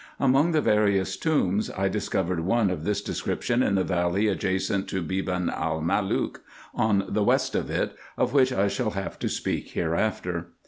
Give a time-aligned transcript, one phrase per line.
[0.19, 5.03] Among the various tombs, I discovered one of this description in the valley adjacent to
[5.03, 6.37] Beban el Malook
[6.73, 10.53] on the west of it, of which I shall have to speak hereafter.